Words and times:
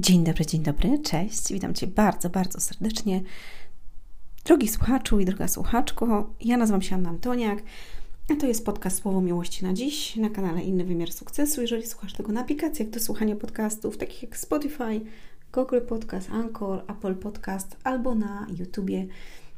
Dzień 0.00 0.24
dobry, 0.24 0.46
dzień 0.46 0.62
dobry, 0.62 0.98
cześć. 0.98 1.52
Witam 1.52 1.74
Cię 1.74 1.86
bardzo, 1.86 2.30
bardzo 2.30 2.60
serdecznie. 2.60 3.22
Drogi 4.44 4.68
słuchaczu 4.68 5.20
i 5.20 5.24
droga 5.24 5.48
słuchaczko, 5.48 6.34
ja 6.40 6.56
nazywam 6.56 6.82
się 6.82 6.94
Anna 6.94 7.10
Antoniak, 7.10 7.62
a 8.28 8.34
to 8.34 8.46
jest 8.46 8.64
podcast 8.64 9.02
Słowo 9.02 9.20
Miłości 9.20 9.64
na 9.64 9.72
dziś 9.72 10.16
na 10.16 10.30
kanale 10.30 10.62
Inny 10.62 10.84
Wymiar 10.84 11.12
Sukcesu. 11.12 11.60
Jeżeli 11.60 11.86
słuchasz 11.86 12.12
tego 12.12 12.32
na 12.32 12.40
aplikacjach 12.40 12.90
do 12.90 13.00
słuchania 13.00 13.36
podcastów, 13.36 13.98
takich 13.98 14.22
jak 14.22 14.36
Spotify, 14.36 15.00
Google 15.52 15.80
Podcast, 15.88 16.30
Anchor, 16.30 16.84
Apple 16.88 17.14
Podcast 17.14 17.76
albo 17.84 18.14
na 18.14 18.46
YouTubie 18.58 19.06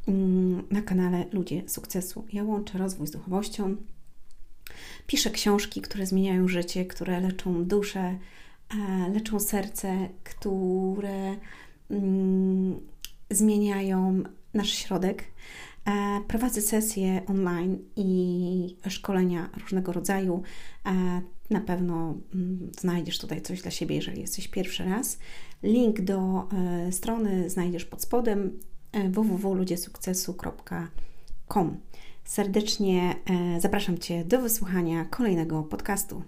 mm, 0.09 0.63
na 0.71 0.83
kanale 0.83 1.25
Ludzie 1.33 1.63
Sukcesu. 1.67 2.25
Ja 2.33 2.45
łączę 2.45 2.79
rozwój 2.79 3.07
z 3.07 3.11
duchowością, 3.11 3.77
piszę 5.07 5.31
książki, 5.31 5.81
które 5.81 6.07
zmieniają 6.07 6.49
życie, 6.49 6.87
które 6.87 7.21
leczą 7.21 7.65
duszę, 7.65 8.19
leczą 9.15 9.41
serce, 9.41 10.09
które 10.25 11.37
mm, 11.91 12.81
zmieniają 13.31 14.23
nasz 14.55 14.71
środek. 14.71 15.25
E, 15.85 16.21
prowadzę 16.29 16.61
sesje 16.61 17.23
online 17.27 17.79
i 17.97 18.77
szkolenia 18.89 19.51
różnego 19.61 19.93
rodzaju. 19.93 20.43
E, 20.87 21.21
na 21.51 21.61
pewno 21.61 22.15
mm, 22.35 22.71
znajdziesz 22.81 23.19
tutaj 23.19 23.43
coś 23.43 23.63
dla 23.63 23.71
siebie, 23.71 23.97
jeżeli 23.97 24.21
jesteś 24.21 24.49
pierwszy 24.49 24.85
raz. 24.85 25.19
Link 25.63 26.01
do 26.01 26.49
strony 26.91 27.51
znajdziesz 27.51 27.85
pod 27.85 28.03
spodem 28.03 28.59
www.ludziesukcesu.com. 29.11 31.77
Serdecznie 32.25 33.15
zapraszam 33.59 33.99
Cię 33.99 34.25
do 34.25 34.41
wysłuchania 34.41 35.05
kolejnego 35.05 35.63
podcastu. 35.63 36.23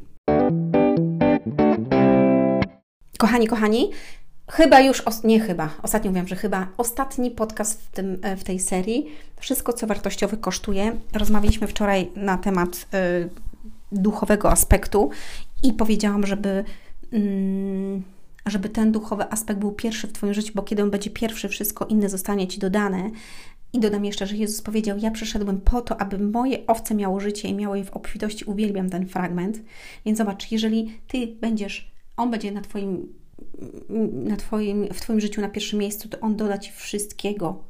Kochani, 3.18 3.46
kochani, 3.46 3.90
chyba 4.50 4.80
już, 4.80 5.02
nie 5.24 5.40
chyba, 5.40 5.70
ostatnio 5.82 6.10
mówiłam, 6.10 6.28
że 6.28 6.36
chyba 6.36 6.68
ostatni 6.76 7.30
podcast 7.30 7.82
w, 7.82 7.90
tym, 7.90 8.18
e, 8.22 8.36
w 8.36 8.44
tej 8.44 8.60
serii. 8.60 9.06
Wszystko, 9.40 9.72
co 9.72 9.86
wartościowe 9.86 10.36
kosztuje. 10.36 10.96
Rozmawialiśmy 11.12 11.66
wczoraj 11.66 12.10
na 12.16 12.38
temat 12.38 12.76
y, 12.76 13.28
duchowego 13.92 14.50
aspektu 14.50 15.10
i 15.62 15.72
powiedziałam, 15.72 16.26
żeby, 16.26 16.64
y, 17.12 18.02
żeby 18.46 18.68
ten 18.68 18.92
duchowy 18.92 19.30
aspekt 19.30 19.60
był 19.60 19.72
pierwszy 19.72 20.06
w 20.06 20.12
Twoim 20.12 20.34
życiu, 20.34 20.52
bo 20.54 20.62
kiedy 20.62 20.82
on 20.82 20.90
będzie 20.90 21.10
pierwszy, 21.10 21.48
wszystko 21.48 21.86
inne 21.86 22.08
zostanie 22.08 22.48
Ci 22.48 22.58
dodane. 22.58 23.10
I 23.72 23.80
dodam 23.80 24.04
jeszcze, 24.04 24.26
że 24.26 24.36
Jezus 24.36 24.62
powiedział: 24.62 24.98
Ja 24.98 25.10
przyszedłem 25.10 25.60
po 25.60 25.80
to, 25.80 26.00
aby 26.00 26.18
moje 26.18 26.66
owce 26.66 26.94
miało 26.94 27.20
życie 27.20 27.48
i 27.48 27.54
miało 27.54 27.76
je 27.76 27.84
w 27.84 27.90
obfitości. 27.90 28.44
Uwielbiam 28.44 28.90
ten 28.90 29.06
fragment. 29.06 29.60
Więc 30.06 30.18
zobacz, 30.18 30.52
jeżeli 30.52 31.00
Ty 31.08 31.26
będziesz 31.26 31.93
on 32.16 32.30
będzie 32.30 32.52
na 32.52 32.60
twoim, 32.60 33.14
na 34.12 34.36
twoim, 34.36 34.88
w 34.92 35.00
Twoim 35.00 35.20
życiu 35.20 35.40
na 35.40 35.48
pierwszym 35.48 35.78
miejscu, 35.78 36.08
to 36.08 36.20
On 36.20 36.36
doda 36.36 36.58
Ci 36.58 36.72
wszystkiego 36.72 37.64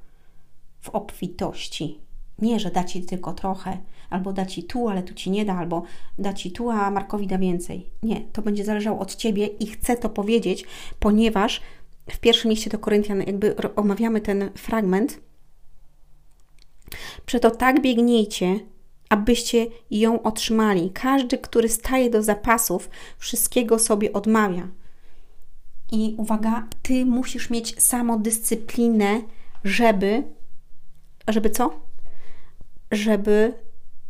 w 0.80 0.88
obfitości. 0.88 1.98
Nie, 2.38 2.60
że 2.60 2.70
da 2.70 2.84
Ci 2.84 3.02
tylko 3.02 3.32
trochę, 3.32 3.78
albo 4.10 4.32
da 4.32 4.46
Ci 4.46 4.64
tu, 4.64 4.88
ale 4.88 5.02
tu 5.02 5.14
Ci 5.14 5.30
nie 5.30 5.44
da, 5.44 5.54
albo 5.58 5.82
da 6.18 6.32
Ci 6.32 6.52
tu, 6.52 6.70
a 6.70 6.90
Markowi 6.90 7.26
da 7.26 7.38
więcej. 7.38 7.90
Nie, 8.02 8.20
to 8.20 8.42
będzie 8.42 8.64
zależało 8.64 8.98
od 8.98 9.16
Ciebie 9.16 9.46
i 9.46 9.66
chcę 9.66 9.96
to 9.96 10.08
powiedzieć, 10.08 10.64
ponieważ 10.98 11.60
w 12.10 12.18
pierwszym 12.18 12.50
liście 12.50 12.70
do 12.70 12.78
Koryntian 12.78 13.18
jakby 13.18 13.56
omawiamy 13.76 14.20
ten 14.20 14.50
fragment. 14.54 15.20
Przeto 17.26 17.50
tak 17.50 17.82
biegnijcie, 17.82 18.60
abyście 19.08 19.66
ją 19.90 20.22
otrzymali. 20.22 20.90
Każdy, 20.90 21.38
który 21.38 21.68
staje 21.68 22.10
do 22.10 22.22
zapasów, 22.22 22.90
wszystkiego 23.18 23.78
sobie 23.78 24.12
odmawia. 24.12 24.68
I 25.92 26.14
uwaga, 26.18 26.68
ty 26.82 27.06
musisz 27.06 27.50
mieć 27.50 27.82
samodyscyplinę, 27.82 29.20
żeby, 29.64 30.22
żeby 31.28 31.50
co? 31.50 31.80
Żeby 32.90 33.54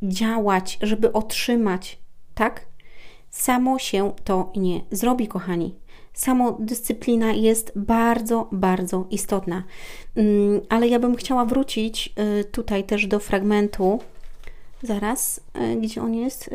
działać, 0.02 0.78
żeby 0.82 1.12
otrzymać, 1.12 1.98
tak? 2.34 2.66
Samo 3.30 3.78
się 3.78 4.12
to 4.24 4.52
nie 4.56 4.80
zrobi, 4.90 5.28
kochani. 5.28 5.74
Samodyscyplina 6.12 7.32
jest 7.32 7.72
bardzo, 7.76 8.48
bardzo 8.52 9.06
istotna. 9.10 9.62
Mm, 10.16 10.60
ale 10.68 10.88
ja 10.88 10.98
bym 10.98 11.16
chciała 11.16 11.44
wrócić 11.44 12.14
y, 12.40 12.44
tutaj 12.44 12.84
też 12.84 13.06
do 13.06 13.18
fragmentu, 13.18 14.00
Zaraz, 14.84 15.40
e, 15.54 15.76
gdzie 15.76 16.02
on 16.02 16.14
jest? 16.14 16.50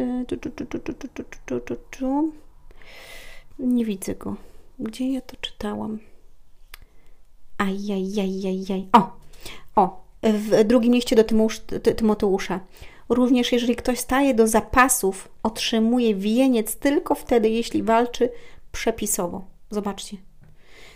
Nie 3.60 3.86
widzę 3.86 4.16
go. 4.16 4.36
Gdzie 4.80 5.14
ja 5.14 5.22
to 5.22 5.36
czytałam? 5.42 6.00
Ajajajajaj. 7.58 8.88
O! 8.94 9.18
O! 9.76 10.04
W 10.24 10.64
drugim 10.64 10.94
liście 10.94 11.16
do 11.16 11.24
Tymoteusza. 11.96 12.60
Również 13.10 13.52
jeżeli 13.52 13.76
ktoś 13.76 14.00
staje 14.00 14.34
do 14.34 14.48
zapasów, 14.48 15.30
otrzymuje 15.44 16.16
wieniec 16.16 16.76
tylko 16.76 17.16
wtedy, 17.16 17.50
jeśli 17.50 17.84
walczy 17.84 18.30
przepisowo. 18.72 19.46
Zobaczcie. 19.70 20.18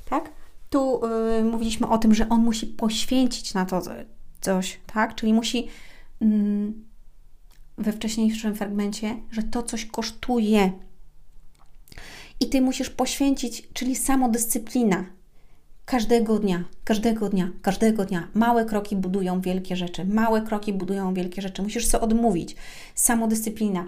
Tak? 0.09 0.31
Tu 0.69 1.01
yy, 1.37 1.43
mówiliśmy 1.43 1.87
o 1.87 1.97
tym, 1.97 2.13
że 2.13 2.29
on 2.29 2.41
musi 2.41 2.67
poświęcić 2.67 3.53
na 3.53 3.65
to 3.65 3.81
coś, 4.41 4.79
tak? 4.93 5.15
Czyli 5.15 5.33
musi 5.33 5.67
yy, 6.21 6.27
we 7.77 7.91
wcześniejszym 7.91 8.55
fragmencie, 8.55 9.17
że 9.31 9.43
to 9.43 9.63
coś 9.63 9.85
kosztuje. 9.85 10.71
I 12.39 12.49
ty 12.49 12.61
musisz 12.61 12.89
poświęcić, 12.89 13.67
czyli 13.73 13.95
samodyscyplina. 13.95 15.05
Każdego 15.85 16.39
dnia, 16.39 16.63
każdego 16.83 17.29
dnia, 17.29 17.51
każdego 17.61 18.05
dnia. 18.05 18.27
Małe 18.33 18.65
kroki 18.65 18.95
budują 18.95 19.41
wielkie 19.41 19.75
rzeczy. 19.75 20.05
Małe 20.05 20.41
kroki 20.41 20.73
budują 20.73 21.13
wielkie 21.13 21.41
rzeczy. 21.41 21.61
Musisz 21.61 21.87
sobie 21.87 22.03
odmówić. 22.03 22.55
Samodyscyplina, 22.95 23.85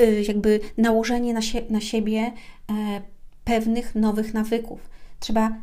y, 0.00 0.24
jakby 0.28 0.60
nałożenie 0.78 1.34
na, 1.34 1.42
sie 1.42 1.62
na 1.70 1.80
siebie 1.80 2.20
e, 2.20 2.32
pewnych 3.44 3.94
nowych 3.94 4.34
nawyków. 4.34 4.90
Trzeba 5.20 5.56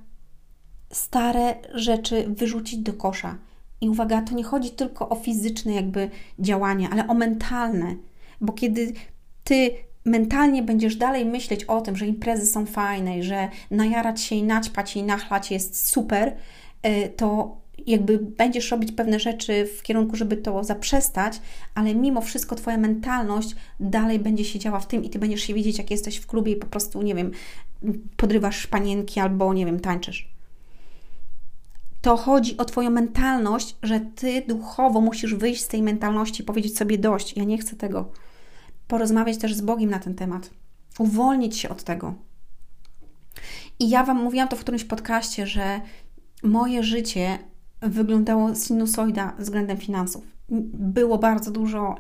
stare 0.92 1.56
rzeczy 1.74 2.26
wyrzucić 2.28 2.80
do 2.80 2.94
kosza 2.94 3.38
i 3.82 3.90
uwaga, 3.90 4.22
to 4.22 4.36
nie 4.36 4.44
chodzi 4.44 4.70
tylko 4.70 5.10
o 5.10 5.16
fizyczne 5.16 5.74
jakby 5.74 6.10
działania, 6.40 6.90
ale 6.90 7.08
o 7.08 7.14
mentalne, 7.14 7.96
bo 8.42 8.54
kiedy 8.54 8.94
ty 9.44 9.72
mentalnie 10.06 10.64
będziesz 10.64 10.96
dalej 10.96 11.26
myśleć 11.26 11.64
o 11.64 11.82
tym, 11.82 11.98
że 11.98 12.08
imprezy 12.08 12.46
są 12.46 12.66
fajne 12.66 13.24
że 13.24 13.50
najarać 13.72 14.22
się 14.22 14.36
i 14.36 14.44
naćpać 14.44 14.96
i 14.96 15.04
nachlać 15.04 15.52
jest 15.52 15.90
super, 15.90 16.36
y, 16.88 17.10
to 17.10 17.58
jakby 17.88 18.18
będziesz 18.18 18.72
robić 18.72 18.92
pewne 18.92 19.20
rzeczy 19.20 19.68
w 19.78 19.84
kierunku, 19.84 20.16
żeby 20.16 20.38
to 20.38 20.64
zaprzestać, 20.64 21.42
ale 21.76 21.96
mimo 21.96 22.22
wszystko 22.22 22.56
Twoja 22.56 22.78
mentalność 22.78 23.56
dalej 23.80 24.20
będzie 24.20 24.46
się 24.46 24.60
działa 24.60 24.80
w 24.80 24.88
tym 24.88 25.04
i 25.04 25.10
Ty 25.10 25.20
będziesz 25.20 25.42
się 25.42 25.54
widzieć, 25.54 25.78
jak 25.78 25.92
jesteś 25.92 26.18
w 26.18 26.28
klubie 26.28 26.52
i 26.52 26.56
po 26.56 26.68
prostu, 26.68 27.02
nie 27.02 27.16
wiem, 27.16 27.32
podrywasz 28.18 28.68
panienki 28.68 29.20
albo, 29.20 29.54
nie 29.54 29.66
wiem, 29.66 29.80
tańczysz 29.80 30.31
to 32.02 32.18
chodzi 32.18 32.58
o 32.58 32.66
Twoją 32.66 32.90
mentalność, 32.90 33.78
że 33.84 34.00
Ty 34.00 34.44
duchowo 34.48 35.02
musisz 35.02 35.36
wyjść 35.36 35.64
z 35.64 35.68
tej 35.68 35.84
mentalności 35.84 36.42
i 36.42 36.46
powiedzieć 36.46 36.78
sobie 36.78 36.98
dość, 36.98 37.38
ja 37.38 37.44
nie 37.44 37.58
chcę 37.58 37.76
tego. 37.76 38.12
Porozmawiać 38.88 39.38
też 39.38 39.54
z 39.54 39.62
Bogiem 39.62 39.90
na 39.90 40.00
ten 40.00 40.16
temat. 40.16 40.50
Uwolnić 41.00 41.58
się 41.58 41.70
od 41.70 41.84
tego. 41.84 42.14
I 43.80 43.90
ja 43.90 44.04
Wam 44.04 44.24
mówiłam 44.24 44.48
to 44.48 44.56
w 44.56 44.60
którymś 44.60 44.84
podcaście, 44.84 45.48
że 45.48 45.82
moje 46.44 46.84
życie 46.84 47.40
wyglądało 47.82 48.56
sinusoida 48.56 49.34
względem 49.40 49.78
finansów. 49.78 50.24
Było 50.74 51.18
bardzo 51.18 51.52
dużo, 51.52 51.96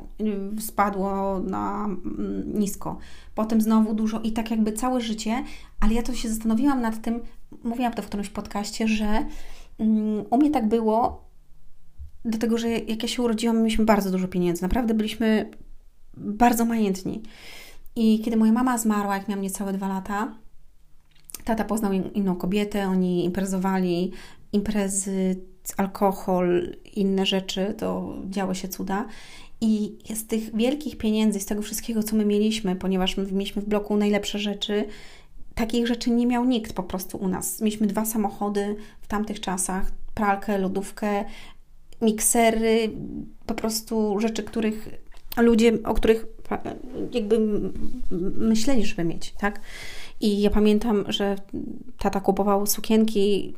spadło 0.59 1.39
na 1.39 1.85
mm, 1.85 2.59
nisko, 2.59 2.97
potem 3.35 3.61
znowu 3.61 3.93
dużo 3.93 4.19
i 4.19 4.31
tak 4.31 4.51
jakby 4.51 4.73
całe 4.73 5.01
życie, 5.01 5.43
ale 5.79 5.93
ja 5.93 6.03
to 6.03 6.13
się 6.13 6.29
zastanowiłam 6.29 6.81
nad 6.81 7.01
tym, 7.01 7.19
mówiłam 7.63 7.93
to 7.93 8.01
w 8.01 8.05
którymś 8.05 8.29
podcaście, 8.29 8.87
że 8.87 9.25
u 10.29 10.37
mnie 10.37 10.51
tak 10.51 10.67
było, 10.67 11.25
dlatego 12.25 12.57
że 12.57 12.69
jak 12.69 13.03
ja 13.03 13.09
się 13.09 13.21
urodziłam, 13.21 13.57
mieliśmy 13.57 13.85
bardzo 13.85 14.11
dużo 14.11 14.27
pieniędzy. 14.27 14.61
Naprawdę 14.61 14.93
byliśmy 14.93 15.49
bardzo 16.17 16.65
majętni. 16.65 17.21
I 17.95 18.19
kiedy 18.19 18.37
moja 18.37 18.51
mama 18.51 18.77
zmarła, 18.77 19.17
jak 19.17 19.27
miałam 19.27 19.41
niecałe 19.41 19.73
dwa 19.73 19.87
lata, 19.87 20.33
tata 21.43 21.63
poznał 21.63 21.91
inną 21.93 22.35
kobietę, 22.35 22.87
oni 22.87 23.25
imprezowali, 23.25 24.11
imprezy, 24.53 25.35
alkohol, 25.77 26.75
inne 26.95 27.25
rzeczy, 27.25 27.73
to 27.77 28.15
działy 28.29 28.55
się 28.55 28.67
cuda. 28.67 29.05
I 29.61 29.97
z 30.15 30.27
tych 30.27 30.55
wielkich 30.55 30.97
pieniędzy, 30.97 31.39
z 31.39 31.45
tego 31.45 31.61
wszystkiego, 31.61 32.03
co 32.03 32.15
my 32.15 32.25
mieliśmy, 32.25 32.75
ponieważ 32.75 33.17
my 33.17 33.31
mieliśmy 33.31 33.61
w 33.61 33.65
bloku 33.65 33.97
najlepsze 33.97 34.39
rzeczy, 34.39 34.85
takich 35.61 35.87
rzeczy 35.87 36.11
nie 36.11 36.27
miał 36.27 36.45
nikt 36.45 36.73
po 36.73 36.83
prostu 36.83 37.17
u 37.17 37.27
nas. 37.27 37.61
Mieliśmy 37.61 37.87
dwa 37.87 38.05
samochody 38.05 38.75
w 39.01 39.07
tamtych 39.07 39.39
czasach, 39.39 39.91
pralkę, 40.13 40.57
lodówkę, 40.57 41.25
miksery, 42.01 42.91
po 43.45 43.53
prostu 43.53 44.19
rzeczy, 44.19 44.43
których 44.43 44.89
ludzie, 45.37 45.73
o 45.83 45.93
których 45.93 46.25
jakby 47.11 47.39
myśleli, 48.37 48.85
żeby 48.85 49.03
mieć, 49.03 49.31
tak? 49.31 49.61
I 50.21 50.41
ja 50.41 50.49
pamiętam, 50.49 51.05
że 51.07 51.35
tata 51.97 52.19
kupował 52.19 52.67
sukienki 52.67 53.55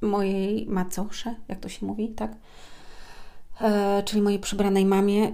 mojej 0.00 0.66
macosze, 0.66 1.34
jak 1.48 1.60
to 1.60 1.68
się 1.68 1.86
mówi, 1.86 2.08
tak? 2.08 2.36
E, 3.60 4.02
czyli 4.02 4.22
mojej 4.22 4.38
przybranej 4.38 4.86
mamie 4.86 5.32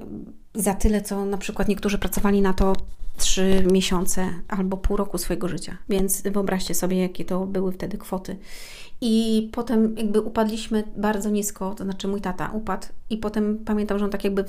za 0.54 0.74
tyle, 0.74 1.00
co 1.02 1.24
na 1.24 1.38
przykład 1.38 1.68
niektórzy 1.68 1.98
pracowali 1.98 2.42
na 2.42 2.52
to 2.52 2.72
trzy 3.16 3.64
miesiące 3.72 4.28
albo 4.48 4.76
pół 4.76 4.96
roku 4.96 5.18
swojego 5.18 5.48
życia. 5.48 5.76
Więc 5.88 6.22
wyobraźcie 6.22 6.74
sobie, 6.74 6.96
jakie 6.98 7.24
to 7.24 7.46
były 7.46 7.72
wtedy 7.72 7.98
kwoty. 7.98 8.36
I 9.00 9.48
potem 9.52 9.94
jakby 9.96 10.20
upadliśmy 10.20 10.84
bardzo 10.96 11.30
nisko, 11.30 11.74
to 11.74 11.84
znaczy 11.84 12.08
mój 12.08 12.20
tata 12.20 12.50
upadł 12.54 12.86
i 13.10 13.16
potem 13.18 13.58
pamiętam, 13.64 13.98
że 13.98 14.04
on 14.04 14.10
tak 14.10 14.24
jakby 14.24 14.44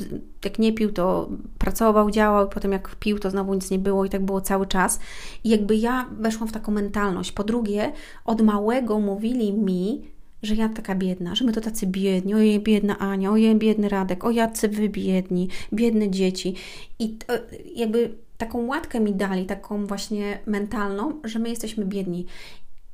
jak 0.45 0.59
nie 0.59 0.73
pił, 0.73 0.91
to 0.91 1.29
pracował, 1.57 2.11
działał 2.11 2.47
i 2.47 2.49
potem 2.49 2.71
jak 2.71 2.95
pił, 2.95 3.19
to 3.19 3.29
znowu 3.29 3.53
nic 3.53 3.71
nie 3.71 3.79
było 3.79 4.05
i 4.05 4.09
tak 4.09 4.25
było 4.25 4.41
cały 4.41 4.67
czas. 4.67 4.99
I 5.43 5.49
jakby 5.49 5.75
ja 5.75 6.09
weszłam 6.19 6.49
w 6.49 6.51
taką 6.51 6.71
mentalność. 6.71 7.31
Po 7.31 7.43
drugie, 7.43 7.91
od 8.25 8.41
małego 8.41 8.99
mówili 8.99 9.53
mi, 9.53 10.01
że 10.43 10.55
ja 10.55 10.69
taka 10.69 10.95
biedna, 10.95 11.35
że 11.35 11.45
my 11.45 11.51
to 11.51 11.61
tacy 11.61 11.87
biedni, 11.87 12.35
ojej 12.35 12.59
biedna 12.59 12.97
Ania, 12.99 13.31
ojej 13.31 13.55
biedny 13.55 13.89
Radek, 13.89 14.25
o 14.25 14.31
jacy 14.31 14.69
wy 14.69 14.89
biedni, 14.89 15.49
biedne 15.73 16.09
dzieci. 16.09 16.55
I 16.99 17.09
to, 17.09 17.33
jakby 17.75 18.26
taką 18.37 18.65
łatkę 18.65 18.99
mi 18.99 19.15
dali, 19.15 19.45
taką 19.45 19.85
właśnie 19.85 20.39
mentalną, 20.45 21.21
że 21.23 21.39
my 21.39 21.49
jesteśmy 21.49 21.85
biedni. 21.85 22.25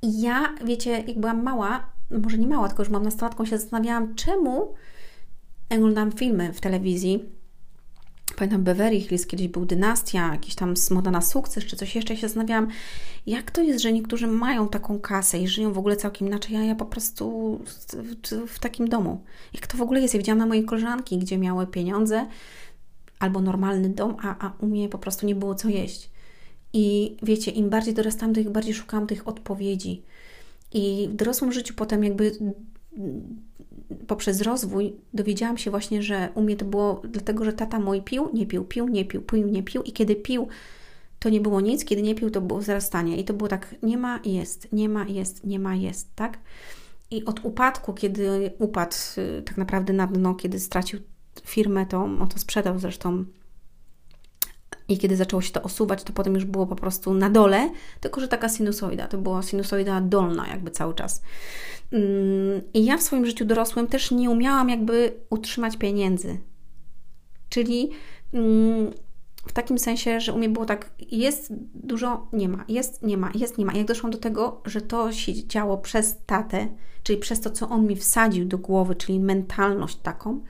I 0.01 0.21
ja, 0.21 0.55
wiecie, 0.65 0.91
jak 1.07 1.19
byłam 1.19 1.43
mała, 1.43 1.89
może 2.11 2.37
nie 2.37 2.47
mała, 2.47 2.67
tylko 2.67 2.83
już 2.83 2.89
mam 2.89 3.03
nastolatką, 3.03 3.45
się 3.45 3.57
zastanawiałam, 3.57 4.15
czemu 4.15 4.73
oglądam 5.69 6.11
filmy 6.11 6.53
w 6.53 6.61
telewizji. 6.61 7.25
Pamiętam 8.35 8.63
Beverly 8.63 9.01
Hills, 9.01 9.27
kiedyś 9.27 9.47
był 9.47 9.65
Dynastia, 9.65 10.31
jakiś 10.31 10.55
tam 10.55 10.73
Moda 10.91 11.11
na 11.11 11.21
sukces, 11.21 11.65
czy 11.65 11.75
coś 11.75 11.95
jeszcze. 11.95 12.13
I 12.13 12.17
się 12.17 12.27
zastanawiałam, 12.27 12.67
jak 13.27 13.51
to 13.51 13.61
jest, 13.61 13.81
że 13.81 13.93
niektórzy 13.93 14.27
mają 14.27 14.67
taką 14.67 14.99
kasę 14.99 15.39
i 15.39 15.47
żyją 15.47 15.73
w 15.73 15.77
ogóle 15.77 15.95
całkiem 15.95 16.27
inaczej, 16.27 16.55
a 16.55 16.63
ja 16.63 16.75
po 16.75 16.85
prostu 16.85 17.59
w, 17.65 18.47
w 18.47 18.59
takim 18.59 18.89
domu. 18.89 19.23
Jak 19.53 19.67
to 19.67 19.77
w 19.77 19.81
ogóle 19.81 20.01
jest? 20.01 20.13
Ja 20.13 20.17
widziałam 20.17 20.39
na 20.39 20.45
mojej 20.45 20.65
koleżanki, 20.65 21.17
gdzie 21.17 21.37
miały 21.37 21.67
pieniądze 21.67 22.25
albo 23.23 23.41
normalny 23.41 23.89
dom, 23.89 24.15
a, 24.21 24.47
a 24.47 24.53
u 24.59 24.67
mnie 24.67 24.89
po 24.89 24.97
prostu 24.97 25.25
nie 25.25 25.35
było 25.35 25.55
co 25.55 25.69
jeść. 25.69 26.09
I 26.73 27.17
wiecie, 27.23 27.51
im 27.51 27.69
bardziej 27.69 27.93
dorastałam, 27.93 28.35
tym 28.35 28.53
bardziej 28.53 28.73
szukałam 28.73 29.07
tych 29.07 29.27
odpowiedzi. 29.27 30.01
I 30.73 31.09
w 31.11 31.15
dorosłym 31.15 31.51
życiu 31.51 31.73
potem 31.77 32.03
jakby 32.03 32.31
poprzez 34.07 34.41
rozwój 34.41 34.95
dowiedziałam 35.13 35.57
się 35.57 35.71
właśnie, 35.71 36.03
że 36.03 36.29
u 36.35 36.41
mnie 36.41 36.55
to 36.55 36.65
było 36.65 37.01
dlatego, 37.09 37.45
że 37.45 37.53
tata 37.53 37.79
mój 37.79 38.01
pił, 38.01 38.29
nie 38.33 38.45
pił, 38.45 38.65
pił, 38.65 38.87
nie 38.87 39.05
pił, 39.05 39.21
pił, 39.21 39.47
nie 39.47 39.63
pił 39.63 39.83
i 39.83 39.91
kiedy 39.91 40.15
pił, 40.15 40.47
to 41.19 41.29
nie 41.29 41.41
było 41.41 41.61
nic, 41.61 41.85
kiedy 41.85 42.01
nie 42.01 42.15
pił, 42.15 42.29
to 42.29 42.41
było 42.41 42.59
wzrastanie 42.59 43.17
i 43.17 43.23
to 43.23 43.33
było 43.33 43.47
tak, 43.47 43.75
nie 43.83 43.97
ma, 43.97 44.19
jest, 44.25 44.73
nie 44.73 44.89
ma, 44.89 45.05
jest, 45.05 45.43
nie 45.43 45.59
ma, 45.59 45.75
jest, 45.75 46.15
tak? 46.15 46.39
I 47.11 47.25
od 47.25 47.45
upadku, 47.45 47.93
kiedy 47.93 48.51
upadł 48.59 48.95
y, 49.17 49.41
tak 49.41 49.57
naprawdę 49.57 49.93
na 49.93 50.07
dno, 50.07 50.35
kiedy 50.35 50.59
stracił 50.59 50.99
firmę, 51.45 51.85
to 51.85 52.03
on 52.03 52.27
to 52.27 52.39
sprzedał 52.39 52.79
zresztą 52.79 53.25
i 54.87 54.97
kiedy 54.97 55.15
zaczęło 55.15 55.41
się 55.41 55.51
to 55.51 55.61
osuwać, 55.61 56.03
to 56.03 56.13
potem 56.13 56.35
już 56.35 56.45
było 56.45 56.67
po 56.67 56.75
prostu 56.75 57.13
na 57.13 57.29
dole, 57.29 57.69
tylko 57.99 58.21
że 58.21 58.27
taka 58.27 58.49
sinusoida, 58.49 59.07
to 59.07 59.17
była 59.17 59.41
sinusoida 59.41 60.01
dolna 60.01 60.47
jakby 60.47 60.71
cały 60.71 60.93
czas. 60.93 61.21
Mm, 61.91 62.61
I 62.73 62.85
ja 62.85 62.97
w 62.97 63.03
swoim 63.03 63.25
życiu 63.25 63.45
dorosłym 63.45 63.87
też 63.87 64.11
nie 64.11 64.29
umiałam 64.29 64.69
jakby 64.69 65.13
utrzymać 65.29 65.77
pieniędzy. 65.77 66.37
Czyli 67.49 67.89
mm, 68.33 68.91
w 69.47 69.51
takim 69.51 69.79
sensie, 69.79 70.19
że 70.19 70.33
u 70.33 70.37
mnie 70.37 70.49
było 70.49 70.65
tak, 70.65 70.91
jest 71.11 71.53
dużo, 71.73 72.27
nie 72.33 72.49
ma, 72.49 72.65
jest, 72.67 73.03
nie 73.03 73.17
ma, 73.17 73.31
jest, 73.35 73.57
nie 73.57 73.65
ma. 73.65 73.73
Jak 73.73 73.87
doszłam 73.87 74.11
do 74.11 74.17
tego, 74.17 74.61
że 74.65 74.81
to 74.81 75.11
się 75.11 75.47
działo 75.47 75.77
przez 75.77 76.15
tatę, 76.25 76.67
czyli 77.03 77.19
przez 77.19 77.41
to, 77.41 77.49
co 77.49 77.69
on 77.69 77.87
mi 77.87 77.95
wsadził 77.95 78.45
do 78.45 78.57
głowy, 78.57 78.95
czyli 78.95 79.19
mentalność 79.19 79.95
taką, 79.95 80.41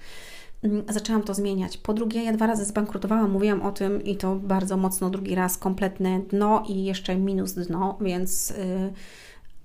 zaczęłam 0.90 1.24
to 1.24 1.34
zmieniać. 1.34 1.78
Po 1.78 1.94
drugie, 1.94 2.24
ja 2.24 2.34
dwa 2.34 2.48
razy 2.48 2.66
zbankrutowałam, 2.66 3.32
mówiłam 3.32 3.62
o 3.62 3.72
tym 3.72 4.04
i 4.04 4.18
to 4.18 4.36
bardzo 4.36 4.78
mocno, 4.78 5.10
drugi 5.10 5.36
raz 5.36 5.58
kompletne 5.58 6.20
dno 6.20 6.64
i 6.70 6.84
jeszcze 6.84 7.16
minus 7.16 7.54
dno, 7.54 7.98
więc 8.02 8.54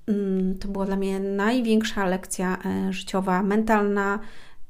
yy, 0.07 0.55
to 0.61 0.69
była 0.69 0.87
dla 0.87 0.97
mnie 0.97 1.21
największa 1.21 2.07
lekcja 2.07 2.59
yy, 2.87 2.93
życiowa, 2.93 3.43
mentalna, 3.43 4.19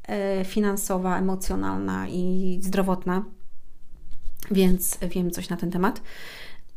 yy, 0.09 0.45
finansowa, 0.45 1.19
emocjonalna 1.19 2.09
i 2.09 2.59
zdrowotna, 2.63 3.25
więc 4.51 4.99
wiem 5.03 5.31
coś 5.31 5.49
na 5.49 5.57
ten 5.57 5.71
temat. 5.71 6.03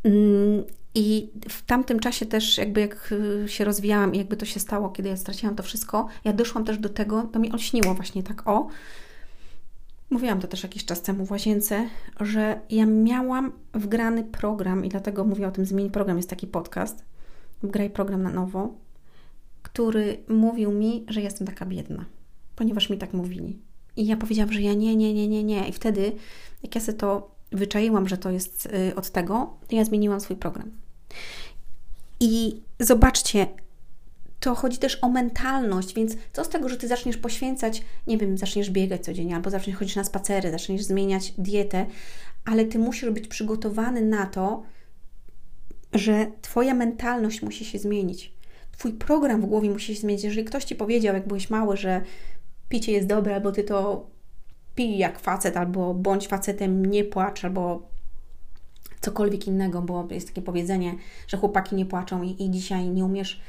Mm, 0.04 0.64
I 0.96 1.32
w 1.50 1.66
tamtym 1.66 2.00
czasie 2.00 2.26
też, 2.26 2.58
jakby 2.58 2.82
jak 2.82 3.14
się 3.46 3.64
rozwijałam 3.64 4.16
i 4.16 4.18
jakby 4.18 4.38
to 4.38 4.46
się 4.46 4.60
stało, 4.60 4.90
kiedy 4.90 5.10
ja 5.10 5.18
straciłam 5.18 5.56
to 5.56 5.64
wszystko, 5.64 6.08
ja 6.24 6.34
doszłam 6.34 6.66
też 6.66 6.78
do 6.78 6.90
tego, 6.90 7.24
to 7.24 7.40
mi 7.40 7.52
olśniło 7.52 7.94
właśnie 7.94 8.24
tak 8.24 8.48
o, 8.48 8.68
Mówiłam 10.12 10.40
to 10.40 10.48
też 10.48 10.64
jakiś 10.64 10.86
czas 10.86 11.02
temu 11.02 11.26
w 11.26 11.32
łazience, 11.32 11.90
że 12.20 12.62
ja 12.70 12.86
miałam 12.86 13.52
wgrany 13.74 14.24
program 14.24 14.86
i 14.86 14.90
dlatego 14.90 15.24
mówię 15.24 15.48
o 15.48 15.52
tym 15.52 15.66
Zmień 15.66 15.90
Program, 15.90 16.18
jest 16.18 16.30
taki 16.30 16.48
podcast, 16.48 17.06
Wgraj 17.64 17.90
Program 17.90 18.24
na 18.24 18.30
nowo, 18.30 18.74
który 19.62 20.18
mówił 20.28 20.72
mi, 20.72 21.06
że 21.08 21.22
jestem 21.22 21.48
taka 21.48 21.66
biedna, 21.66 22.06
ponieważ 22.56 22.90
mi 22.90 22.98
tak 22.98 23.14
mówili. 23.14 23.60
I 23.96 24.08
ja 24.08 24.18
powiedziałam, 24.18 24.54
że 24.54 24.62
ja 24.62 24.74
nie, 24.74 24.96
nie, 24.96 25.14
nie, 25.14 25.28
nie, 25.28 25.44
nie. 25.44 25.68
I 25.68 25.72
wtedy, 25.72 26.12
jak 26.64 26.76
ja 26.76 26.82
sobie 26.82 26.98
to 26.98 27.32
wyczaiłam, 27.52 28.08
że 28.08 28.18
to 28.18 28.32
jest 28.32 28.66
y, 28.66 28.96
od 28.96 29.10
tego, 29.10 29.58
ja 29.72 29.86
zmieniłam 29.86 30.22
swój 30.22 30.36
program. 30.36 30.72
I 32.20 32.62
zobaczcie, 32.80 33.48
to 34.42 34.56
chodzi 34.56 34.78
też 34.78 35.00
o 35.02 35.10
mentalność, 35.10 35.94
więc 35.94 36.18
co 36.34 36.44
z 36.44 36.50
tego, 36.50 36.70
że 36.70 36.78
ty 36.78 36.88
zaczniesz 36.88 37.18
poświęcać, 37.18 37.84
nie 38.08 38.18
wiem, 38.18 38.38
zaczniesz 38.38 38.70
biegać 38.70 39.06
codziennie, 39.06 39.36
albo 39.36 39.50
zaczniesz 39.50 39.76
chodzić 39.76 39.96
na 39.96 40.04
spacery, 40.04 40.52
zaczniesz 40.52 40.84
zmieniać 40.84 41.34
dietę, 41.38 41.86
ale 42.46 42.66
ty 42.66 42.80
musisz 42.80 43.10
być 43.10 43.28
przygotowany 43.28 44.02
na 44.02 44.26
to, 44.26 44.64
że 45.94 46.32
twoja 46.42 46.74
mentalność 46.74 47.42
musi 47.42 47.66
się 47.66 47.80
zmienić. 47.80 48.34
Twój 48.72 48.94
program 48.94 49.42
w 49.42 49.46
głowie 49.46 49.70
musi 49.70 49.96
się 49.96 50.02
zmienić. 50.02 50.24
Jeżeli 50.24 50.46
ktoś 50.46 50.64
ci 50.64 50.76
powiedział, 50.76 51.16
jak 51.16 51.28
byłeś 51.28 51.50
mały, 51.50 51.78
że 51.78 52.02
picie 52.70 52.92
jest 52.92 53.08
dobre, 53.08 53.36
albo 53.36 53.52
ty 53.52 53.64
to 53.64 54.08
pij 54.76 54.98
jak 54.98 55.20
facet, 55.20 55.58
albo 55.58 55.94
bądź 55.94 56.28
facetem, 56.28 56.86
nie 56.86 57.04
płacz, 57.04 57.46
albo 57.46 57.90
cokolwiek 59.02 59.48
innego, 59.48 59.82
bo 59.82 60.08
jest 60.12 60.28
takie 60.28 60.42
powiedzenie, 60.42 60.96
że 61.28 61.38
chłopaki 61.38 61.76
nie 61.76 61.86
płaczą 61.86 62.24
i, 62.24 62.44
i 62.44 62.52
dzisiaj 62.52 62.90
nie 62.90 63.06
umiesz 63.06 63.42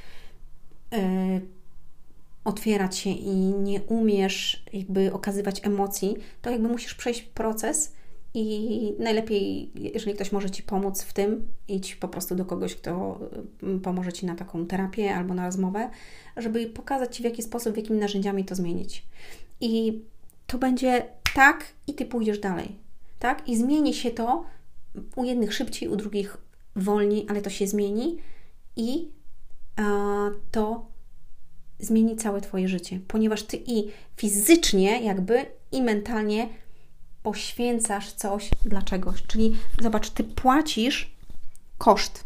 otwierać 2.45 2.97
się 2.97 3.11
i 3.11 3.35
nie 3.37 3.83
umiesz 3.83 4.65
jakby 4.73 5.13
okazywać 5.13 5.67
emocji, 5.67 6.17
to 6.43 6.51
jakby 6.51 6.69
musisz 6.69 6.95
przejść 6.95 7.23
proces 7.23 7.93
i 8.35 8.95
najlepiej, 8.99 9.71
jeżeli 9.75 10.15
ktoś 10.15 10.33
może 10.33 10.51
Ci 10.51 10.63
pomóc 10.63 11.03
w 11.03 11.13
tym, 11.13 11.49
idź 11.69 11.97
po 11.97 12.09
prostu 12.09 12.35
do 12.35 12.45
kogoś, 12.45 12.75
kto 12.75 13.19
y, 13.77 13.81
pomoże 13.81 14.13
Ci 14.13 14.27
na 14.27 14.35
taką 14.35 14.67
terapię 14.67 15.15
albo 15.15 15.35
na 15.35 15.47
rozmowę, 15.47 15.91
żeby 16.37 16.67
pokazać 16.67 17.17
Ci 17.17 17.23
w 17.23 17.25
jaki 17.25 17.43
sposób, 17.43 17.77
jakimi 17.77 17.99
narzędziami 17.99 18.45
to 18.45 18.55
zmienić. 18.55 19.07
I 19.61 20.03
to 20.47 20.59
będzie 20.59 21.05
tak 21.35 21.65
i 21.87 21.95
Ty 21.95 22.05
pójdziesz 22.05 22.39
dalej, 22.39 22.77
tak? 23.19 23.49
I 23.49 23.57
zmieni 23.57 23.95
się 23.95 24.11
to 24.11 24.45
u 25.17 25.25
jednych 25.25 25.55
szybciej, 25.55 25.89
u 25.89 25.97
drugich 25.97 26.37
wolniej, 26.77 27.27
ale 27.29 27.43
to 27.43 27.51
się 27.51 27.67
zmieni 27.67 28.19
i 28.77 29.09
to 30.51 30.87
zmieni 31.79 32.17
całe 32.17 32.41
Twoje 32.41 32.69
życie, 32.69 33.01
ponieważ 33.09 33.43
Ty 33.43 33.63
i 33.67 33.91
fizycznie, 34.17 35.03
jakby, 35.03 35.47
i 35.73 35.83
mentalnie 35.83 36.49
poświęcasz 37.23 38.13
coś 38.13 38.51
dla 38.65 38.83
czegoś. 38.83 39.23
Czyli 39.23 39.57
zobacz, 39.83 40.11
Ty 40.11 40.25
płacisz 40.25 41.17
koszt 41.79 42.25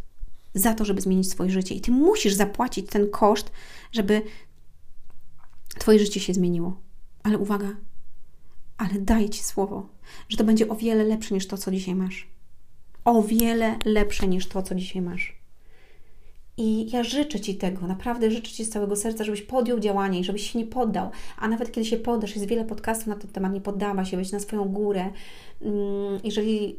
za 0.54 0.74
to, 0.74 0.84
żeby 0.84 1.00
zmienić 1.00 1.30
swoje 1.30 1.50
życie, 1.50 1.74
i 1.74 1.80
Ty 1.80 1.90
musisz 1.90 2.34
zapłacić 2.34 2.90
ten 2.90 3.10
koszt, 3.10 3.50
żeby 3.92 4.22
Twoje 5.78 5.98
życie 5.98 6.20
się 6.20 6.34
zmieniło. 6.34 6.80
Ale 7.22 7.38
uwaga, 7.38 7.68
ale 8.76 8.94
daję 8.94 9.30
Ci 9.30 9.42
słowo, 9.42 9.88
że 10.28 10.36
to 10.36 10.44
będzie 10.44 10.68
o 10.68 10.76
wiele 10.76 11.04
lepsze 11.04 11.34
niż 11.34 11.46
to, 11.46 11.58
co 11.58 11.70
dzisiaj 11.70 11.94
masz. 11.94 12.28
O 13.04 13.22
wiele 13.22 13.78
lepsze 13.84 14.28
niż 14.28 14.46
to, 14.48 14.62
co 14.62 14.74
dzisiaj 14.74 15.02
masz. 15.02 15.35
I 16.58 16.90
ja 16.90 17.02
życzę 17.02 17.40
Ci 17.40 17.54
tego, 17.54 17.86
naprawdę 17.86 18.30
życzę 18.30 18.52
Ci 18.52 18.64
z 18.64 18.70
całego 18.70 18.96
serca, 18.96 19.24
żebyś 19.24 19.42
podjął 19.42 19.80
działanie 19.80 20.20
i 20.20 20.24
żebyś 20.24 20.52
się 20.52 20.58
nie 20.58 20.66
poddał. 20.66 21.10
A 21.38 21.48
nawet 21.48 21.72
kiedy 21.72 21.84
się 21.84 21.96
poddasz, 21.96 22.34
jest 22.34 22.48
wiele 22.48 22.64
podcastów 22.64 23.06
na 23.06 23.16
ten 23.16 23.30
temat, 23.30 23.52
nie 23.52 23.60
poddawa 23.60 24.04
się, 24.04 24.16
wejdź 24.16 24.32
na 24.32 24.40
swoją 24.40 24.64
górę, 24.64 25.10
mm, 25.62 26.20
jeżeli 26.24 26.76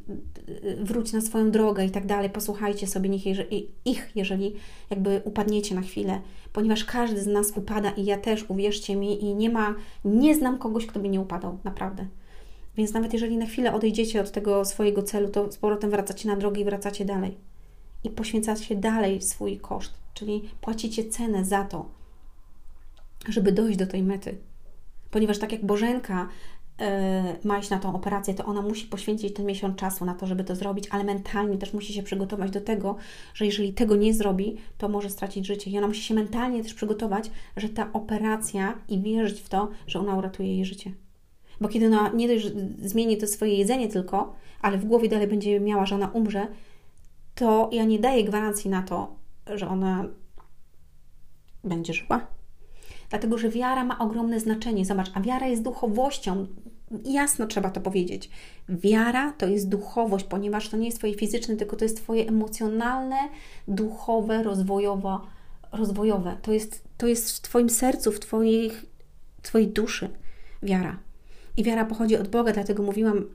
y, 0.50 0.78
wróć 0.84 1.14
na 1.14 1.22
swoją 1.22 1.52
drogę 1.52 1.86
i 1.86 1.92
tak 1.92 2.06
dalej, 2.06 2.30
posłuchajcie 2.30 2.88
sobie 2.88 3.10
nich, 3.10 3.26
jeżeli, 3.26 3.68
ich, 3.86 4.12
jeżeli 4.16 4.56
jakby 4.90 5.22
upadniecie 5.26 5.76
na 5.76 5.82
chwilę, 5.82 6.22
ponieważ 6.54 6.86
każdy 6.86 7.22
z 7.22 7.28
nas 7.28 7.52
upada 7.56 7.90
i 7.90 8.06
ja 8.06 8.18
też, 8.18 8.46
uwierzcie 8.50 8.96
mi, 8.96 9.24
i 9.24 9.36
nie 9.36 9.50
ma, 9.50 9.76
nie 10.06 10.36
znam 10.36 10.58
kogoś, 10.58 10.86
kto 10.86 11.00
by 11.00 11.10
nie 11.10 11.22
upadał, 11.22 11.58
naprawdę. 11.64 12.08
Więc 12.78 12.94
nawet 12.94 13.14
jeżeli 13.14 13.38
na 13.38 13.46
chwilę 13.46 13.74
odejdziecie 13.74 14.22
od 14.22 14.32
tego 14.32 14.66
swojego 14.66 15.04
celu, 15.04 15.30
to 15.30 15.52
z 15.52 15.58
powrotem 15.58 15.90
wracacie 15.90 16.30
na 16.30 16.36
drogę 16.36 16.62
i 16.62 16.66
wracacie 16.66 17.06
dalej. 17.06 17.47
I 18.08 18.10
poświęcacie 18.10 18.76
dalej 18.76 19.22
swój 19.22 19.60
koszt, 19.60 19.94
czyli 20.14 20.50
płacicie 20.62 21.10
cenę 21.10 21.46
za 21.46 21.64
to, 21.64 21.90
żeby 23.30 23.52
dojść 23.52 23.78
do 23.78 23.88
tej 23.88 24.04
mety. 24.04 24.38
Ponieważ 25.12 25.40
tak 25.40 25.52
jak 25.52 25.66
Bożenka 25.66 26.30
E, 26.82 27.36
ma 27.44 27.60
iść 27.60 27.70
na 27.70 27.80
tą 27.80 27.96
operację, 27.96 28.34
to 28.34 28.46
ona 28.46 28.62
musi 28.62 28.88
poświęcić 28.88 29.34
ten 29.34 29.46
miesiąc 29.46 29.76
czasu 29.76 30.06
na 30.06 30.14
to, 30.14 30.28
żeby 30.28 30.44
to 30.44 30.56
zrobić, 30.56 30.88
ale 30.92 31.04
mentalnie 31.04 31.58
też 31.58 31.74
musi 31.74 31.94
się 31.94 32.04
przygotować 32.04 32.52
do 32.52 32.62
tego, 32.62 32.96
że 33.34 33.46
jeżeli 33.46 33.74
tego 33.74 33.96
nie 33.96 34.14
zrobi, 34.14 34.58
to 34.78 34.90
może 34.90 35.10
stracić 35.10 35.48
życie. 35.48 35.72
I 35.72 35.78
ona 35.78 35.88
musi 35.88 36.02
się 36.02 36.14
mentalnie 36.14 36.64
też 36.64 36.74
przygotować, 36.74 37.32
że 37.58 37.70
ta 37.70 37.94
operacja 37.94 38.80
i 38.90 39.02
wierzyć 39.02 39.42
w 39.42 39.50
to, 39.50 39.70
że 39.88 40.00
ona 40.00 40.16
uratuje 40.16 40.56
jej 40.56 40.66
życie. 40.66 40.92
Bo 41.62 41.68
kiedy 41.68 41.88
ona 41.88 42.12
nie 42.14 42.28
dość, 42.28 42.46
zmieni 42.82 43.18
to 43.18 43.28
swoje 43.28 43.54
jedzenie 43.54 43.88
tylko, 43.88 44.36
ale 44.62 44.78
w 44.78 44.86
głowie 44.86 45.10
dalej 45.10 45.28
będzie 45.28 45.60
miała, 45.60 45.86
że 45.86 45.96
ona 45.96 46.08
umrze, 46.08 46.48
to 47.38 47.70
ja 47.72 47.84
nie 47.84 48.00
daję 48.00 48.24
gwarancji 48.24 48.70
na 48.70 48.84
to, 48.84 49.15
że 49.56 49.67
ona 49.67 50.06
będzie 51.63 51.94
żyła. 51.94 52.27
Dlatego, 53.10 53.38
że 53.38 53.50
wiara 53.50 53.84
ma 53.84 54.00
ogromne 54.00 54.39
znaczenie. 54.39 54.86
Zobacz, 54.86 55.12
a 55.13 55.22
wiara 55.22 55.48
jest 55.48 55.63
duchowością. 55.63 56.48
Jasno 57.06 57.48
trzeba 57.48 57.70
to 57.70 57.82
powiedzieć. 57.82 58.29
Wiara 58.70 59.32
to 59.32 59.48
jest 59.48 59.70
duchowość, 59.70 60.25
ponieważ 60.25 60.70
to 60.70 60.77
nie 60.77 60.86
jest 60.86 60.98
Twoje 60.98 61.13
fizyczne, 61.13 61.56
tylko 61.56 61.75
to 61.75 61.86
jest 61.86 61.98
Twoje 61.98 62.27
emocjonalne, 62.27 63.17
duchowe, 63.67 64.44
rozwojowe. 64.44 65.20
rozwojowe. 65.72 66.38
To, 66.41 66.51
jest, 66.51 66.84
to 66.98 67.08
jest 67.08 67.38
w 67.38 67.41
Twoim 67.41 67.70
sercu, 67.70 68.12
w 68.12 68.20
twoich, 68.20 68.86
Twojej 69.41 69.67
duszy 69.67 70.10
wiara. 70.63 71.00
I 71.58 71.63
wiara 71.63 71.86
pochodzi 71.86 72.17
od 72.17 72.27
Boga, 72.27 72.53
dlatego 72.53 72.84
mówiłam 72.84 73.25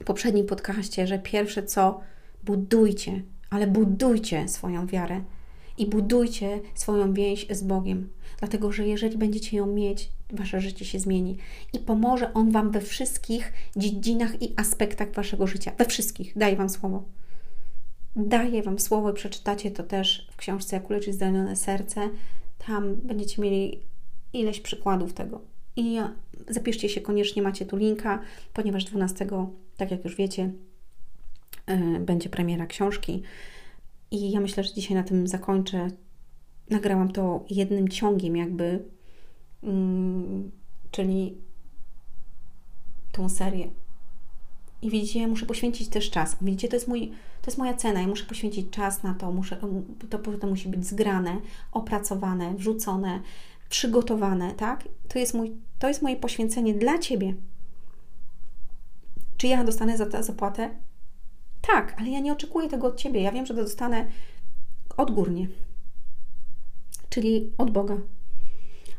w 0.00 0.04
poprzednim 0.04 0.46
podcaście, 0.46 1.06
że 1.06 1.18
pierwsze 1.18 1.62
co 1.62 2.00
budujcie, 2.46 3.22
ale 3.50 3.66
budujcie 3.66 4.48
swoją 4.48 4.86
wiarę 4.86 5.20
i 5.78 5.86
budujcie 5.86 6.60
swoją 6.74 7.12
więź 7.12 7.46
z 7.50 7.62
Bogiem. 7.62 8.08
Dlatego, 8.38 8.72
że 8.72 8.86
jeżeli 8.86 9.18
będziecie 9.18 9.56
ją 9.56 9.66
mieć, 9.66 10.12
wasze 10.32 10.60
życie 10.60 10.84
się 10.84 10.98
zmieni 10.98 11.36
i 11.72 11.78
pomoże 11.78 12.34
On 12.34 12.50
Wam 12.50 12.70
we 12.70 12.80
wszystkich 12.80 13.52
dziedzinach 13.76 14.42
i 14.42 14.54
aspektach 14.56 15.12
Waszego 15.12 15.46
życia. 15.46 15.72
We 15.78 15.84
wszystkich. 15.84 16.38
Daję 16.38 16.56
Wam 16.56 16.68
słowo. 16.68 17.02
Daję 18.16 18.62
Wam 18.62 18.78
słowo 18.78 19.10
i 19.10 19.14
przeczytacie 19.14 19.70
to 19.70 19.82
też 19.82 20.28
w 20.30 20.36
książce 20.36 20.76
Jak 20.76 20.90
uleczyć 20.90 21.14
zranione 21.14 21.56
serce. 21.56 22.10
Tam 22.66 22.94
będziecie 22.94 23.42
mieli 23.42 23.80
ileś 24.32 24.60
przykładów 24.60 25.12
tego. 25.12 25.40
I 25.76 25.98
zapiszcie 26.48 26.88
się 26.88 27.00
koniecznie, 27.00 27.42
macie 27.42 27.66
tu 27.66 27.76
linka, 27.76 28.20
ponieważ 28.52 28.84
12, 28.84 29.26
tak 29.76 29.90
jak 29.90 30.04
już 30.04 30.16
wiecie, 30.16 30.52
będzie 32.00 32.28
premiera 32.28 32.66
książki. 32.66 33.22
I 34.10 34.30
ja 34.30 34.40
myślę, 34.40 34.64
że 34.64 34.74
dzisiaj 34.74 34.96
na 34.96 35.02
tym 35.02 35.26
zakończę. 35.26 35.88
Nagrałam 36.70 37.12
to 37.12 37.44
jednym 37.50 37.88
ciągiem, 37.88 38.36
jakby, 38.36 38.84
mm, 39.62 40.50
czyli 40.90 41.38
tą 43.12 43.28
serię. 43.28 43.70
I 44.82 44.90
widzicie, 44.90 45.20
ja 45.20 45.28
muszę 45.28 45.46
poświęcić 45.46 45.88
też 45.88 46.10
czas. 46.10 46.36
Widzicie, 46.40 46.68
to 46.68 46.76
jest, 46.76 46.88
mój, 46.88 47.08
to 47.42 47.50
jest 47.50 47.58
moja 47.58 47.74
cena. 47.74 48.00
Ja 48.00 48.06
muszę 48.06 48.24
poświęcić 48.24 48.70
czas 48.70 49.02
na 49.02 49.14
to. 49.14 49.32
Muszę, 49.32 49.56
to, 50.10 50.18
to 50.18 50.46
musi 50.46 50.68
być 50.68 50.86
zgrane, 50.86 51.40
opracowane, 51.72 52.54
wrzucone, 52.54 53.20
przygotowane, 53.68 54.54
tak? 54.54 54.88
To 55.08 55.18
jest, 55.18 55.34
mój, 55.34 55.52
to 55.78 55.88
jest 55.88 56.02
moje 56.02 56.16
poświęcenie 56.16 56.74
dla 56.74 56.98
Ciebie. 56.98 57.34
Czy 59.36 59.46
ja 59.46 59.64
dostanę 59.64 59.96
za 59.96 60.06
to 60.06 60.22
zapłatę? 60.22 60.70
Tak, 61.66 61.94
ale 61.98 62.10
ja 62.10 62.20
nie 62.20 62.32
oczekuję 62.32 62.68
tego 62.68 62.86
od 62.86 62.96
Ciebie. 62.96 63.20
Ja 63.22 63.32
wiem, 63.32 63.46
że 63.46 63.54
to 63.54 63.62
dostanę 63.62 64.06
odgórnie, 64.96 65.48
czyli 67.08 67.52
od 67.58 67.70
Boga. 67.70 67.96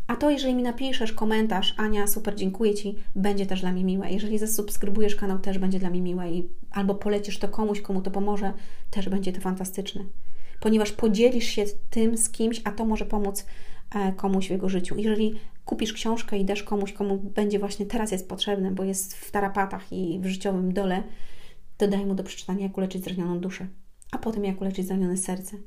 A 0.07 0.15
to, 0.15 0.29
jeżeli 0.29 0.55
mi 0.55 0.63
napiszesz 0.63 1.13
komentarz, 1.13 1.73
Ania, 1.77 2.07
super, 2.07 2.35
dziękuję 2.35 2.73
Ci, 2.73 2.95
będzie 3.15 3.45
też 3.45 3.61
dla 3.61 3.71
mnie 3.71 3.83
miłe. 3.83 4.11
Jeżeli 4.11 4.37
zasubskrybujesz 4.37 5.15
kanał, 5.15 5.39
też 5.39 5.57
będzie 5.57 5.79
dla 5.79 5.89
mnie 5.89 6.01
miłe. 6.01 6.31
I 6.31 6.49
albo 6.71 6.95
polecisz 6.95 7.39
to 7.39 7.47
komuś, 7.47 7.81
komu 7.81 8.01
to 8.01 8.11
pomoże, 8.11 8.53
też 8.91 9.09
będzie 9.09 9.33
to 9.33 9.41
fantastyczne. 9.41 10.03
Ponieważ 10.59 10.91
podzielisz 10.91 11.45
się 11.45 11.65
tym 11.89 12.17
z 12.17 12.29
kimś, 12.29 12.61
a 12.63 12.71
to 12.71 12.85
może 12.85 13.05
pomóc 13.05 13.45
e, 13.95 14.13
komuś 14.13 14.47
w 14.47 14.51
jego 14.51 14.69
życiu. 14.69 14.95
Jeżeli 14.97 15.39
kupisz 15.65 15.93
książkę 15.93 16.37
i 16.37 16.45
dasz 16.45 16.63
komuś, 16.63 16.93
komu 16.93 17.17
będzie 17.17 17.59
właśnie 17.59 17.85
teraz 17.85 18.11
jest 18.11 18.29
potrzebne, 18.29 18.71
bo 18.71 18.83
jest 18.83 19.13
w 19.13 19.31
tarapatach 19.31 19.93
i 19.93 20.19
w 20.19 20.25
życiowym 20.25 20.73
dole, 20.73 21.03
Dodaj 21.79 22.05
mu 22.05 22.15
do 22.15 22.23
przeczytania, 22.23 22.63
jak 22.63 22.77
uleczyć 22.77 23.03
zranioną 23.03 23.39
duszę, 23.39 23.67
a 24.11 24.17
potem 24.17 24.45
jak 24.45 24.61
uleczyć 24.61 24.87
zranione 24.87 25.17
serce. 25.17 25.57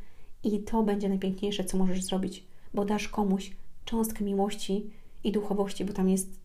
I 0.44 0.60
to 0.60 0.82
będzie 0.82 1.08
najpiękniejsze, 1.08 1.64
co 1.64 1.78
możesz 1.78 2.04
zrobić, 2.04 2.44
bo 2.74 2.84
dasz 2.84 3.08
komuś 3.08 3.56
cząstkę 3.84 4.24
miłości 4.24 4.90
i 5.24 5.32
duchowości, 5.32 5.84
bo 5.84 5.92
tam 5.92 6.08
jest 6.08 6.40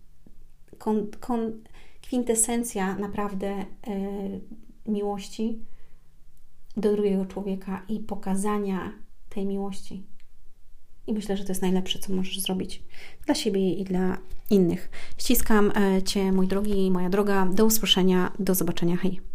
kon, 0.77 1.07
kon, 1.19 1.63
kwintesencja 2.01 2.95
naprawdę 2.95 3.47
e, 3.47 3.65
miłości 4.87 5.59
do 6.77 6.91
drugiego 6.91 7.25
człowieka 7.25 7.85
i 7.89 7.99
pokazania 7.99 8.93
tej 9.29 9.45
miłości. 9.45 10.03
I 11.07 11.13
myślę, 11.13 11.37
że 11.37 11.43
to 11.43 11.51
jest 11.51 11.61
najlepsze, 11.61 11.99
co 11.99 12.13
możesz 12.13 12.39
zrobić 12.39 12.83
dla 13.25 13.35
siebie 13.35 13.73
i 13.73 13.83
dla 13.83 14.17
innych. 14.49 14.89
Ściskam 15.17 15.71
e, 15.75 16.03
Cię, 16.03 16.31
mój 16.31 16.47
drogi, 16.47 16.91
moja 16.91 17.09
droga. 17.09 17.45
Do 17.53 17.65
usłyszenia, 17.65 18.31
do 18.39 18.55
zobaczenia. 18.55 18.97
Hej. 18.97 19.34